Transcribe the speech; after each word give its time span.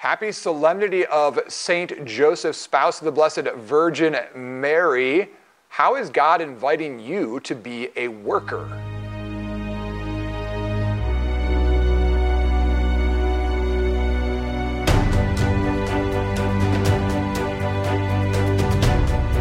Happy 0.00 0.32
solemnity 0.32 1.04
of 1.04 1.38
Saint 1.48 2.06
Joseph, 2.06 2.56
spouse 2.56 3.00
of 3.00 3.04
the 3.04 3.12
Blessed 3.12 3.42
Virgin 3.56 4.16
Mary. 4.34 5.28
How 5.68 5.96
is 5.96 6.08
God 6.08 6.40
inviting 6.40 6.98
you 6.98 7.38
to 7.40 7.54
be 7.54 7.90
a 7.96 8.08
worker? 8.08 8.66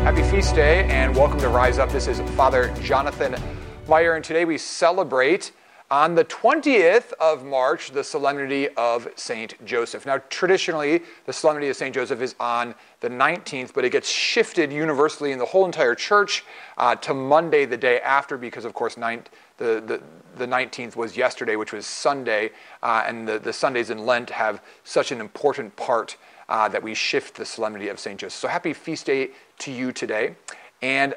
Happy 0.04 0.24
feast 0.24 0.56
day 0.56 0.84
and 0.90 1.16
welcome 1.16 1.40
to 1.40 1.48
Rise 1.48 1.80
Up. 1.80 1.90
This 1.90 2.08
is 2.08 2.20
Father 2.32 2.76
Jonathan 2.82 3.42
Meyer, 3.88 4.16
and 4.16 4.26
today 4.26 4.44
we 4.44 4.58
celebrate 4.58 5.54
on 5.92 6.14
the 6.14 6.26
20th 6.26 7.14
of 7.14 7.44
March, 7.44 7.92
the 7.92 8.04
Solemnity 8.04 8.70
of 8.70 9.08
St. 9.16 9.54
Joseph. 9.66 10.06
Now, 10.06 10.20
traditionally, 10.30 11.02
the 11.26 11.34
Solemnity 11.34 11.70
of 11.70 11.76
St. 11.76 11.96
Joseph 11.96 12.22
is 12.22 12.36
on 12.40 12.76
the 13.00 13.10
19th, 13.10 13.74
but 13.74 13.84
it 13.84 13.92
gets 13.92 14.08
shifted 14.08 14.72
universally 14.72 15.32
in 15.32 15.40
the 15.40 15.46
whole 15.46 15.66
entire 15.66 15.96
church 15.96 16.44
uh, 16.78 16.96
to 16.96 17.14
Monday, 17.16 17.66
the 17.66 17.78
day 17.78 18.00
after, 18.02 18.38
because, 18.38 18.66
of 18.66 18.74
course, 18.74 18.96
the, 18.96 19.22
the, 19.58 20.02
the 20.38 20.46
19th 20.46 20.96
was 20.96 21.18
yesterday, 21.18 21.56
which 21.56 21.74
was 21.74 21.88
Sunday, 21.88 22.52
uh, 22.84 23.04
and 23.08 23.28
the, 23.28 23.40
the 23.40 23.54
Sundays 23.54 23.90
in 23.90 24.06
Lent 24.06 24.30
have 24.30 24.62
such 24.84 25.12
an 25.12 25.20
important 25.20 25.76
part 25.76 26.18
uh, 26.50 26.70
that 26.70 26.84
we 26.84 26.94
shift 26.94 27.36
the 27.36 27.46
Solemnity 27.46 27.90
of 27.90 28.00
St. 28.00 28.20
Joseph. 28.20 28.40
So, 28.40 28.48
happy 28.48 28.74
feast 28.74 29.08
day 29.08 29.32
to 29.60 29.72
you 29.72 29.92
today. 29.92 30.36
And 30.82 31.16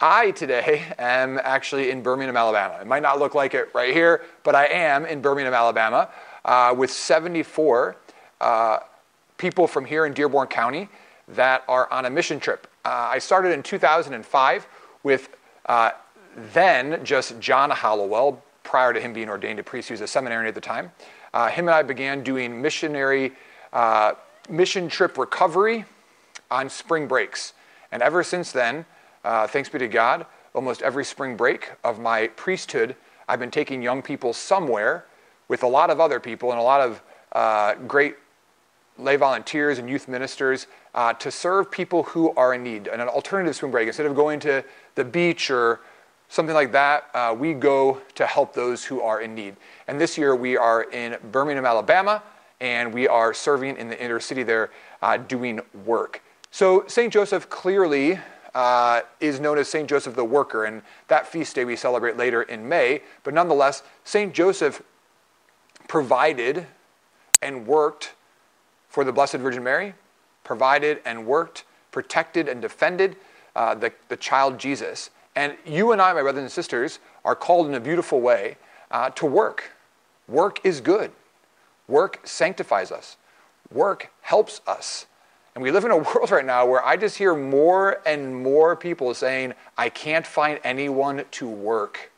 I 0.00 0.30
today 0.30 0.84
am 0.96 1.40
actually 1.42 1.90
in 1.90 2.02
Birmingham, 2.02 2.36
Alabama. 2.36 2.78
It 2.80 2.86
might 2.86 3.02
not 3.02 3.18
look 3.18 3.34
like 3.34 3.54
it 3.54 3.68
right 3.74 3.92
here, 3.92 4.22
but 4.44 4.54
I 4.54 4.66
am 4.66 5.04
in 5.04 5.20
Birmingham, 5.20 5.54
Alabama, 5.54 6.08
uh, 6.44 6.72
with 6.76 6.88
74 6.88 7.96
uh, 8.40 8.78
people 9.38 9.66
from 9.66 9.84
here 9.84 10.06
in 10.06 10.12
Dearborn 10.12 10.46
County 10.46 10.88
that 11.26 11.64
are 11.66 11.92
on 11.92 12.04
a 12.04 12.10
mission 12.10 12.38
trip. 12.38 12.68
Uh, 12.84 13.08
I 13.10 13.18
started 13.18 13.52
in 13.52 13.62
2005 13.64 14.68
with 15.02 15.30
uh, 15.66 15.90
then 16.52 17.04
just 17.04 17.40
John 17.40 17.70
Hollowell, 17.70 18.40
prior 18.62 18.92
to 18.92 19.00
him 19.00 19.12
being 19.12 19.28
ordained 19.28 19.58
a 19.58 19.64
priest. 19.64 19.88
He 19.88 19.94
was 19.94 20.00
a 20.00 20.06
seminarian 20.06 20.46
at 20.46 20.54
the 20.54 20.60
time. 20.60 20.92
Uh, 21.34 21.48
him 21.48 21.66
and 21.66 21.74
I 21.74 21.82
began 21.82 22.22
doing 22.22 22.62
missionary 22.62 23.32
uh, 23.72 24.12
mission 24.48 24.88
trip 24.88 25.18
recovery 25.18 25.86
on 26.52 26.68
spring 26.68 27.08
breaks. 27.08 27.54
And 27.90 28.00
ever 28.00 28.22
since 28.22 28.52
then, 28.52 28.84
uh, 29.24 29.46
thanks 29.46 29.68
be 29.68 29.78
to 29.78 29.88
God, 29.88 30.26
almost 30.54 30.82
every 30.82 31.04
spring 31.04 31.36
break 31.36 31.72
of 31.84 31.98
my 31.98 32.28
priesthood, 32.28 32.96
I've 33.28 33.38
been 33.38 33.50
taking 33.50 33.82
young 33.82 34.02
people 34.02 34.32
somewhere 34.32 35.04
with 35.48 35.62
a 35.62 35.66
lot 35.66 35.90
of 35.90 36.00
other 36.00 36.20
people 36.20 36.50
and 36.50 36.58
a 36.58 36.62
lot 36.62 36.80
of 36.80 37.02
uh, 37.32 37.74
great 37.86 38.16
lay 38.96 39.16
volunteers 39.16 39.78
and 39.78 39.88
youth 39.88 40.08
ministers 40.08 40.66
uh, 40.94 41.12
to 41.14 41.30
serve 41.30 41.70
people 41.70 42.02
who 42.04 42.32
are 42.34 42.54
in 42.54 42.62
need. 42.62 42.88
And 42.88 43.00
an 43.00 43.08
alternative 43.08 43.54
spring 43.54 43.70
break, 43.70 43.86
instead 43.86 44.06
of 44.06 44.14
going 44.14 44.40
to 44.40 44.64
the 44.94 45.04
beach 45.04 45.50
or 45.50 45.80
something 46.28 46.54
like 46.54 46.72
that, 46.72 47.04
uh, 47.14 47.34
we 47.38 47.54
go 47.54 48.00
to 48.14 48.26
help 48.26 48.52
those 48.54 48.84
who 48.84 49.00
are 49.00 49.20
in 49.20 49.34
need. 49.34 49.56
And 49.86 50.00
this 50.00 50.18
year 50.18 50.34
we 50.34 50.56
are 50.56 50.84
in 50.84 51.16
Birmingham, 51.30 51.64
Alabama, 51.64 52.22
and 52.60 52.92
we 52.92 53.06
are 53.06 53.32
serving 53.32 53.76
in 53.76 53.88
the 53.88 54.02
inner 54.02 54.20
city 54.20 54.42
there 54.42 54.70
uh, 55.00 55.16
doing 55.16 55.60
work. 55.86 56.22
So 56.50 56.84
St. 56.88 57.12
Joseph 57.12 57.48
clearly 57.48 58.18
uh, 58.54 59.02
is 59.20 59.40
known 59.40 59.58
as 59.58 59.68
St. 59.68 59.88
Joseph 59.88 60.14
the 60.14 60.24
Worker, 60.24 60.64
and 60.64 60.82
that 61.08 61.26
feast 61.26 61.54
day 61.54 61.64
we 61.64 61.76
celebrate 61.76 62.16
later 62.16 62.42
in 62.42 62.68
May. 62.68 63.02
But 63.24 63.34
nonetheless, 63.34 63.82
St. 64.04 64.32
Joseph 64.32 64.82
provided 65.86 66.66
and 67.42 67.66
worked 67.66 68.14
for 68.88 69.04
the 69.04 69.12
Blessed 69.12 69.36
Virgin 69.36 69.62
Mary, 69.62 69.94
provided 70.44 71.00
and 71.04 71.26
worked, 71.26 71.64
protected 71.90 72.48
and 72.48 72.60
defended 72.60 73.16
uh, 73.54 73.74
the, 73.74 73.92
the 74.08 74.16
child 74.16 74.58
Jesus. 74.58 75.10
And 75.36 75.56
you 75.64 75.92
and 75.92 76.00
I, 76.00 76.12
my 76.12 76.22
brothers 76.22 76.42
and 76.42 76.50
sisters, 76.50 76.98
are 77.24 77.34
called 77.34 77.66
in 77.66 77.74
a 77.74 77.80
beautiful 77.80 78.20
way 78.20 78.56
uh, 78.90 79.10
to 79.10 79.26
work. 79.26 79.72
Work 80.26 80.60
is 80.64 80.80
good. 80.80 81.12
Work 81.86 82.20
sanctifies 82.24 82.90
us. 82.90 83.16
Work 83.72 84.10
helps 84.22 84.60
us. 84.66 85.06
And 85.58 85.64
we 85.64 85.72
live 85.72 85.84
in 85.84 85.90
a 85.90 85.96
world 86.14 86.30
right 86.30 86.44
now 86.44 86.64
where 86.64 86.86
I 86.86 86.96
just 86.96 87.18
hear 87.18 87.34
more 87.34 88.00
and 88.06 88.44
more 88.44 88.76
people 88.76 89.12
saying, 89.12 89.54
I 89.76 89.88
can't 89.88 90.24
find 90.24 90.60
anyone 90.62 91.24
to 91.32 91.48
work. 91.48 92.12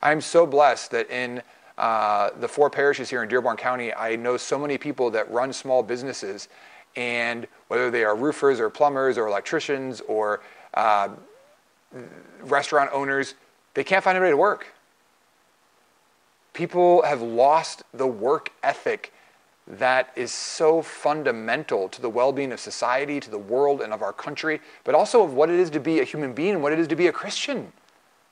I'm 0.00 0.20
so 0.20 0.46
blessed 0.46 0.92
that 0.92 1.10
in 1.10 1.42
uh, 1.78 2.30
the 2.38 2.46
four 2.46 2.70
parishes 2.70 3.10
here 3.10 3.24
in 3.24 3.28
Dearborn 3.28 3.56
County, 3.56 3.92
I 3.92 4.14
know 4.14 4.36
so 4.36 4.56
many 4.56 4.78
people 4.78 5.10
that 5.10 5.28
run 5.32 5.52
small 5.52 5.82
businesses, 5.82 6.48
and 6.94 7.48
whether 7.66 7.90
they 7.90 8.04
are 8.04 8.14
roofers 8.14 8.60
or 8.60 8.70
plumbers 8.70 9.18
or 9.18 9.26
electricians 9.26 10.00
or 10.02 10.40
uh, 10.74 11.08
restaurant 12.42 12.88
owners, 12.92 13.34
they 13.74 13.82
can't 13.82 14.04
find 14.04 14.16
anybody 14.16 14.34
to 14.34 14.36
work. 14.36 14.68
People 16.52 17.02
have 17.02 17.20
lost 17.20 17.82
the 17.92 18.06
work 18.06 18.50
ethic 18.62 19.12
that 19.68 20.10
is 20.16 20.32
so 20.32 20.80
fundamental 20.80 21.88
to 21.90 22.00
the 22.00 22.08
well 22.08 22.32
being 22.32 22.52
of 22.52 22.60
society, 22.60 23.20
to 23.20 23.30
the 23.30 23.38
world, 23.38 23.82
and 23.82 23.92
of 23.92 24.02
our 24.02 24.12
country, 24.12 24.60
but 24.84 24.94
also 24.94 25.22
of 25.22 25.34
what 25.34 25.50
it 25.50 25.56
is 25.56 25.68
to 25.70 25.80
be 25.80 26.00
a 26.00 26.04
human 26.04 26.32
being 26.32 26.54
and 26.54 26.62
what 26.62 26.72
it 26.72 26.78
is 26.78 26.88
to 26.88 26.96
be 26.96 27.06
a 27.06 27.12
Christian, 27.12 27.72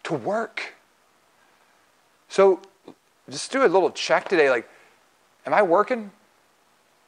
to 0.05 0.15
work. 0.15 0.75
So, 2.29 2.61
just 3.29 3.53
do 3.53 3.65
a 3.65 3.69
little 3.69 3.91
check 3.91 4.29
today 4.29 4.49
like, 4.51 4.69
am 5.45 5.53
I 5.53 5.63
working? 5.63 6.11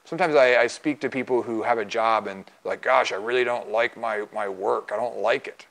Sometimes 0.05 0.35
I, 0.35 0.57
I 0.57 0.67
speak 0.67 1.01
to 1.01 1.09
people 1.09 1.43
who 1.43 1.63
have 1.63 1.79
a 1.79 1.85
job 1.85 2.27
and, 2.27 2.45
like, 2.65 2.83
gosh, 2.83 3.13
I 3.13 3.17
really 3.17 3.45
don't 3.45 3.71
like 3.71 3.97
my, 3.97 4.25
my 4.33 4.49
work. 4.49 4.91
I 4.93 4.97
don't 4.97 5.19
like 5.19 5.47
it. 5.47 5.67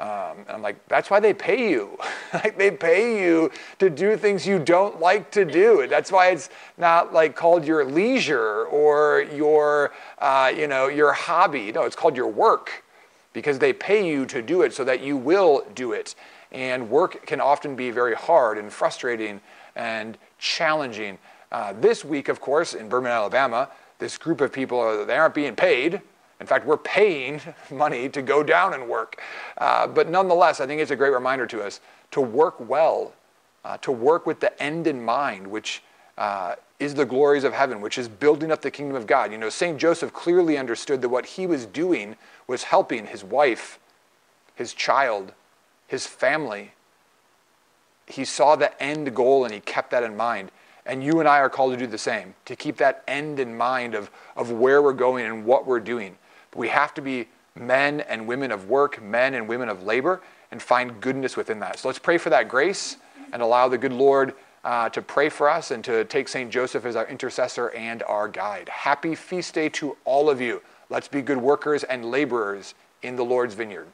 Um, 0.00 0.38
and 0.46 0.50
I'm 0.50 0.62
like, 0.62 0.86
that's 0.86 1.10
why 1.10 1.18
they 1.18 1.34
pay 1.34 1.70
you. 1.70 1.98
like 2.34 2.56
they 2.56 2.70
pay 2.70 3.20
you 3.20 3.50
to 3.80 3.90
do 3.90 4.16
things 4.16 4.46
you 4.46 4.60
don't 4.60 5.00
like 5.00 5.30
to 5.32 5.44
do. 5.44 5.86
That's 5.88 6.12
why 6.12 6.28
it's 6.28 6.50
not 6.76 7.12
like 7.12 7.34
called 7.34 7.64
your 7.64 7.84
leisure 7.84 8.66
or 8.66 9.26
your, 9.34 9.92
uh, 10.18 10.52
you 10.56 10.68
know, 10.68 10.86
your 10.86 11.12
hobby. 11.12 11.72
No, 11.72 11.82
it's 11.82 11.96
called 11.96 12.16
your 12.16 12.28
work 12.28 12.84
because 13.32 13.58
they 13.58 13.72
pay 13.72 14.06
you 14.08 14.24
to 14.26 14.40
do 14.40 14.62
it 14.62 14.72
so 14.72 14.84
that 14.84 15.00
you 15.02 15.16
will 15.16 15.64
do 15.74 15.92
it. 15.92 16.14
And 16.52 16.88
work 16.88 17.26
can 17.26 17.40
often 17.40 17.74
be 17.74 17.90
very 17.90 18.14
hard 18.14 18.56
and 18.56 18.72
frustrating 18.72 19.40
and 19.74 20.16
challenging. 20.38 21.18
Uh, 21.50 21.72
this 21.80 22.04
week, 22.04 22.28
of 22.28 22.40
course, 22.40 22.74
in 22.74 22.88
Birmingham, 22.88 23.18
Alabama, 23.18 23.68
this 23.98 24.16
group 24.16 24.40
of 24.40 24.52
people, 24.52 25.04
they 25.04 25.16
aren't 25.16 25.34
being 25.34 25.56
paid 25.56 26.02
in 26.40 26.46
fact, 26.46 26.66
we're 26.66 26.76
paying 26.76 27.40
money 27.70 28.08
to 28.08 28.22
go 28.22 28.42
down 28.42 28.74
and 28.74 28.88
work. 28.88 29.20
Uh, 29.56 29.86
but 29.86 30.08
nonetheless, 30.08 30.60
I 30.60 30.66
think 30.66 30.80
it's 30.80 30.90
a 30.90 30.96
great 30.96 31.12
reminder 31.12 31.46
to 31.46 31.62
us 31.62 31.80
to 32.12 32.20
work 32.20 32.56
well, 32.60 33.12
uh, 33.64 33.76
to 33.78 33.92
work 33.92 34.26
with 34.26 34.40
the 34.40 34.62
end 34.62 34.86
in 34.86 35.04
mind, 35.04 35.46
which 35.46 35.82
uh, 36.16 36.54
is 36.78 36.94
the 36.94 37.04
glories 37.04 37.44
of 37.44 37.52
heaven, 37.52 37.80
which 37.80 37.98
is 37.98 38.08
building 38.08 38.52
up 38.52 38.62
the 38.62 38.70
kingdom 38.70 38.96
of 38.96 39.06
God. 39.06 39.32
You 39.32 39.38
know, 39.38 39.48
St. 39.48 39.78
Joseph 39.78 40.12
clearly 40.12 40.56
understood 40.56 41.02
that 41.02 41.08
what 41.08 41.26
he 41.26 41.46
was 41.46 41.66
doing 41.66 42.16
was 42.46 42.64
helping 42.64 43.06
his 43.06 43.24
wife, 43.24 43.78
his 44.54 44.74
child, 44.74 45.32
his 45.86 46.06
family. 46.06 46.72
He 48.06 48.24
saw 48.24 48.56
the 48.56 48.80
end 48.82 49.14
goal 49.14 49.44
and 49.44 49.52
he 49.52 49.60
kept 49.60 49.90
that 49.90 50.02
in 50.02 50.16
mind. 50.16 50.50
And 50.86 51.04
you 51.04 51.20
and 51.20 51.28
I 51.28 51.38
are 51.40 51.50
called 51.50 51.72
to 51.72 51.76
do 51.76 51.86
the 51.86 51.98
same, 51.98 52.34
to 52.46 52.56
keep 52.56 52.78
that 52.78 53.04
end 53.06 53.38
in 53.38 53.56
mind 53.56 53.94
of, 53.94 54.10
of 54.36 54.52
where 54.52 54.80
we're 54.80 54.94
going 54.94 55.26
and 55.26 55.44
what 55.44 55.66
we're 55.66 55.80
doing. 55.80 56.16
But 56.50 56.58
we 56.58 56.68
have 56.68 56.94
to 56.94 57.02
be 57.02 57.28
men 57.54 58.00
and 58.00 58.26
women 58.26 58.52
of 58.52 58.68
work, 58.68 59.02
men 59.02 59.34
and 59.34 59.48
women 59.48 59.68
of 59.68 59.82
labor, 59.82 60.20
and 60.50 60.62
find 60.62 61.00
goodness 61.00 61.36
within 61.36 61.60
that. 61.60 61.78
So 61.78 61.88
let's 61.88 61.98
pray 61.98 62.18
for 62.18 62.30
that 62.30 62.48
grace 62.48 62.96
and 63.32 63.42
allow 63.42 63.68
the 63.68 63.78
good 63.78 63.92
Lord 63.92 64.34
uh, 64.64 64.88
to 64.90 65.02
pray 65.02 65.28
for 65.28 65.48
us 65.48 65.70
and 65.70 65.84
to 65.84 66.04
take 66.04 66.28
St. 66.28 66.50
Joseph 66.50 66.84
as 66.84 66.96
our 66.96 67.06
intercessor 67.06 67.70
and 67.70 68.02
our 68.04 68.28
guide. 68.28 68.68
Happy 68.68 69.14
feast 69.14 69.54
day 69.54 69.68
to 69.70 69.96
all 70.04 70.30
of 70.30 70.40
you. 70.40 70.62
Let's 70.90 71.08
be 71.08 71.22
good 71.22 71.38
workers 71.38 71.84
and 71.84 72.10
laborers 72.10 72.74
in 73.02 73.16
the 73.16 73.24
Lord's 73.24 73.54
vineyard. 73.54 73.88